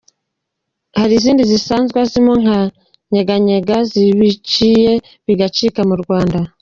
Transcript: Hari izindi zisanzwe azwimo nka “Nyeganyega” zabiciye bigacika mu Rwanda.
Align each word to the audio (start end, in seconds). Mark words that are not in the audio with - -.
Hari 0.99 1.13
izindi 1.19 1.43
zisanzwe 1.51 1.95
azwimo 2.03 2.33
nka 2.43 2.59
“Nyeganyega” 3.11 3.75
zabiciye 3.91 4.91
bigacika 5.25 5.81
mu 5.89 5.95
Rwanda. 6.01 6.37